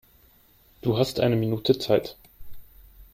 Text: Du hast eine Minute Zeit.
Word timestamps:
Du 0.81 0.97
hast 0.97 1.19
eine 1.19 1.35
Minute 1.35 1.77
Zeit. 1.77 2.17